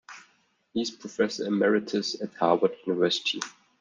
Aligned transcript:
He 0.73 0.81
is 0.81 0.89
professor 0.89 1.45
emeritus 1.45 2.19
at 2.23 2.33
Harvard 2.33 2.75
University. 2.87 3.39